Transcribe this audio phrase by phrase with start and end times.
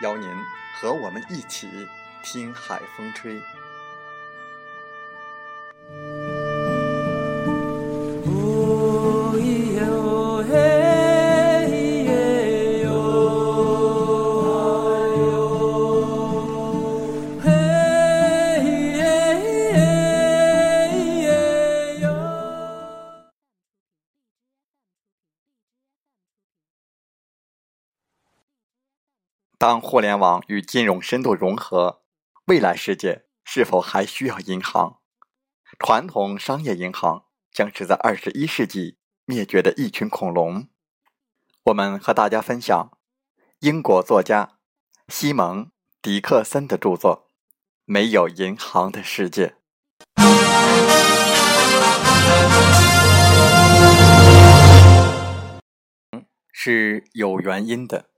[0.00, 0.28] 邀您
[0.74, 1.88] 和我们一起
[2.22, 3.40] 听海风吹。
[29.60, 32.00] 当互联网与金融深度融合，
[32.46, 35.00] 未来世界是否还需要银行？
[35.78, 38.96] 传统商业银行将是在二十一世纪
[39.26, 40.68] 灭绝的一群恐龙。
[41.64, 42.96] 我们和大家分享
[43.58, 44.52] 英国作家
[45.08, 45.66] 西蒙·
[46.00, 47.28] 迪克森的著作
[47.84, 49.56] 《没有银行的世界》，
[56.50, 58.08] 是有原因的。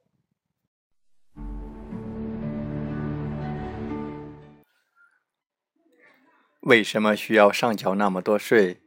[6.62, 8.80] 为什么需要上缴那么多税？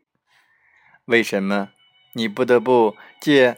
[1.05, 1.71] 为什么
[2.13, 3.57] 你不得不借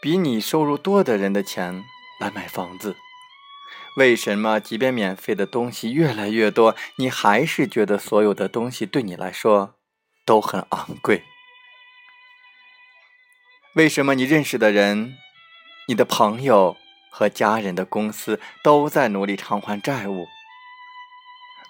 [0.00, 1.84] 比你收入多的人的钱
[2.18, 2.96] 来买房子？
[3.98, 9.74] 为什么即便免费的东西越来越多，你还是觉得所有的东西对你来说
[10.24, 11.24] 都很昂贵？
[13.74, 15.18] 为什么你认识的人、
[15.88, 16.76] 你的朋友
[17.10, 20.26] 和家人的公司都在努力偿还债务？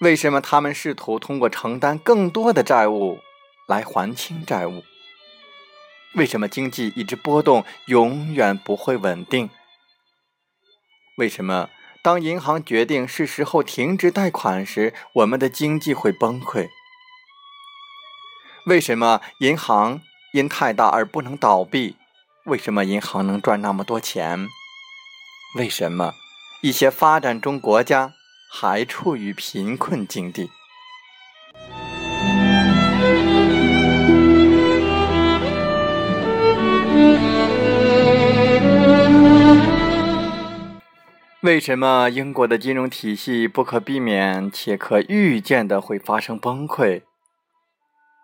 [0.00, 3.19] 为什么他们试图通过承担更多的债务
[3.66, 4.84] 来还清债务？
[6.14, 9.50] 为什么经济一直波动，永远不会稳定？
[11.16, 11.69] 为什么
[12.00, 16.69] 当银行决定是时候停止贷款时，我们的经济会崩溃？
[18.66, 20.00] 为什么银行
[20.32, 21.97] 因太大而不能倒闭？
[22.44, 24.47] 为什么银行能赚那么多钱？
[25.56, 26.14] 为什么
[26.62, 28.14] 一些发展中国家？
[28.50, 30.50] 还处于贫困境地。
[41.42, 47.03] 为什么英国的金融体系不可避免且可预见的会发生崩溃？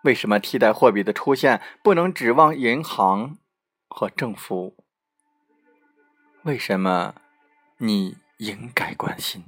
[0.03, 3.37] 为什么替代货币的出现不能指望银行
[3.87, 4.75] 和政府？
[6.43, 7.15] 为什么
[7.77, 9.45] 你应该关心？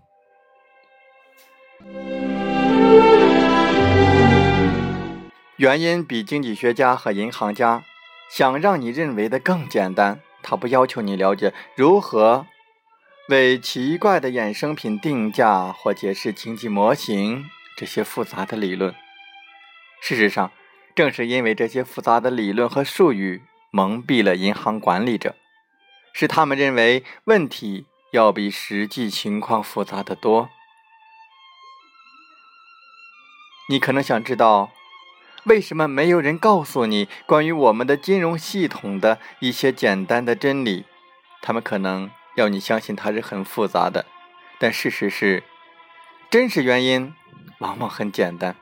[5.58, 7.84] 原因比经济学家和银行家
[8.30, 10.19] 想让你认为的更简单。
[10.44, 12.46] 他不要求你了解如何
[13.28, 18.94] 为奇怪的衍生品定价或解释经济模型这些复杂的理论。
[20.01, 20.51] 事实上，
[20.96, 23.42] 正是因为这些复杂的理论和术语
[23.72, 25.36] 蒙蔽了银行管理者，
[26.13, 30.50] 使他们认为问题要比实际情况复杂的多。
[33.69, 34.72] 你可能想知道，
[35.44, 40.86] 为什么没有人告诉你关于我们的金融系统的一些简单的真理？
[41.42, 44.06] 他们可能要你相信它是很复杂的，
[44.58, 45.44] 但事实是，
[46.30, 47.14] 真实原因
[47.60, 48.56] 往往很简单。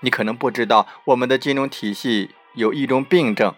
[0.00, 3.54] 你可能不知道，我们的金融体系有一种病症，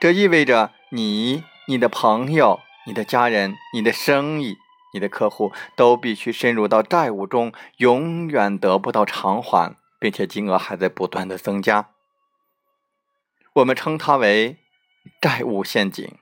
[0.00, 4.58] 这意味着你、你的朋友、你的家人、你的生意。
[4.92, 11.90] 你的客户都必须深入到债务中永远得不到偿还并且金额还在不断的增加。
[13.54, 14.56] 我们称它为
[15.20, 16.18] 债务陷阱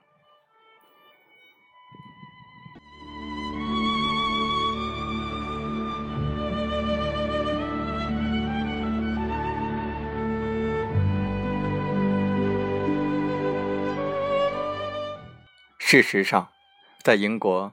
[15.78, 16.48] 事实上
[17.02, 17.72] 在英国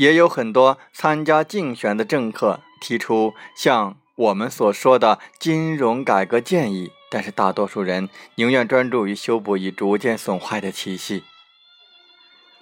[0.00, 11.22] 也有很多参加竞选的政客提出像我们所说的金融改革建议，但是大多数人宁愿专注于修补已逐渐损坏的体系。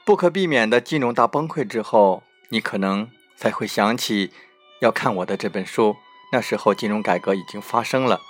[0.05, 4.33] 不可避免的金融大崩溃之后，你可能才会想起
[4.81, 5.95] 要看我的这本书。
[6.33, 8.21] 那时候，金融改革已经发生了，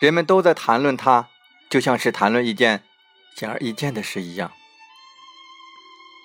[0.00, 1.28] 人们都在谈论它，
[1.70, 2.82] 就像是谈论一件
[3.36, 4.50] 显而易见的事一样。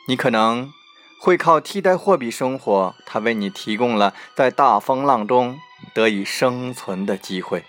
[0.08, 0.74] 你可能
[1.22, 5.60] 会靠替代货币生活，它为你提供了在大风浪中
[5.94, 7.66] 得以生存的机会。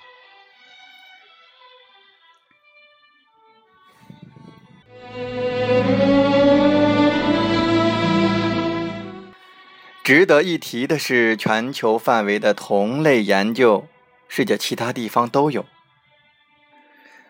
[10.05, 13.87] 值得一提的是，全球范围的同类研究，
[14.29, 15.67] 世界其他地方都有。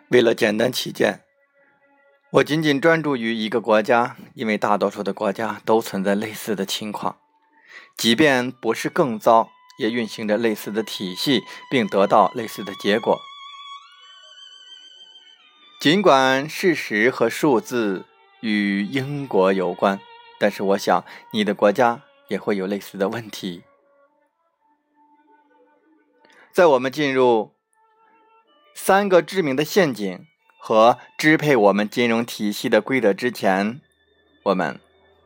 [0.09, 1.25] 为了简单起见，
[2.33, 7.19] 我仅仅专注于一个国家，因为大多数的国家都存在类似的情况，
[7.97, 13.19] 即便不是更糟，也运行着类似的体系，并得到类似的结果。
[15.81, 18.05] 尽管事实和数字
[18.41, 20.01] 与英国有关，
[20.39, 22.03] 但是我想你的国家。
[22.31, 23.65] 也会有类似的问题。
[26.53, 27.57] 在我们进入
[28.73, 30.29] 三个致命的陷阱
[30.63, 33.81] 和支配我们金融体系的规则之前，
[34.45, 34.79] 我们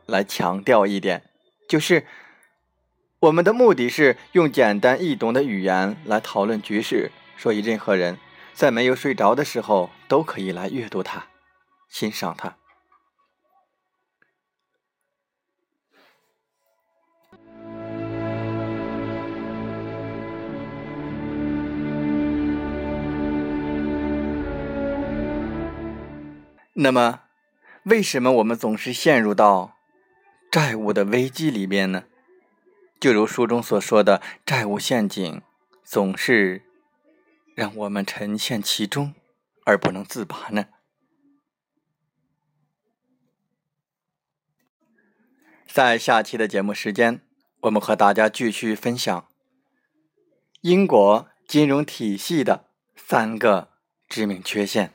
[0.05, 1.23] 来强调一点，
[1.67, 2.07] 就是
[3.19, 8.17] 我们的目的是用简单易懂的语言来讨论局势，所以任何人
[8.53, 11.27] 在没有睡着的时候都可以来阅读它、
[11.89, 12.55] 欣赏它。
[26.77, 27.21] 那么，
[27.83, 29.77] 为什么我们总是陷入到
[30.51, 32.03] 债务的危机里面呢？
[32.99, 35.41] 就如书中所说的，债务陷阱
[35.85, 36.63] 总是
[37.55, 39.13] 让我们沉陷其中
[39.65, 40.65] 而不能自拔呢？
[45.65, 47.21] 在下期的节目时间，
[47.61, 49.27] 我们和大家继续分享
[50.59, 52.65] 英国金融体系的
[52.97, 53.71] 三个
[54.09, 54.94] 致命缺陷。